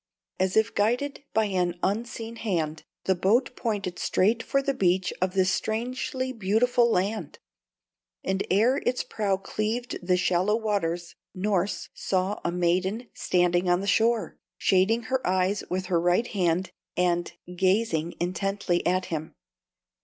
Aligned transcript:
As 0.39 0.57
if 0.57 0.73
guided 0.73 1.23
by 1.31 1.45
an 1.45 1.77
unseen 1.83 2.37
hand, 2.37 2.81
the 3.03 3.13
boat 3.13 3.55
pointed 3.55 3.99
straight 3.99 4.41
for 4.41 4.59
the 4.63 4.73
beach 4.73 5.13
of 5.21 5.35
this 5.35 5.51
strangely 5.51 6.33
beautiful 6.33 6.89
land; 6.89 7.37
and 8.23 8.43
ere 8.49 8.77
its 8.77 9.03
prow 9.03 9.37
cleaved 9.37 9.99
the 10.01 10.17
shallower 10.17 10.59
waters, 10.59 11.13
Norss 11.35 11.89
saw 11.93 12.39
a 12.43 12.51
maiden 12.51 13.11
standing 13.13 13.69
on 13.69 13.79
the 13.81 13.85
shore, 13.85 14.39
shading 14.57 15.03
her 15.03 15.21
eyes 15.27 15.63
with 15.69 15.85
her 15.85 16.01
right 16.01 16.25
hand, 16.25 16.71
and 16.97 17.33
gazing 17.55 18.15
intently 18.19 18.83
at 18.87 19.05
him. 19.13 19.35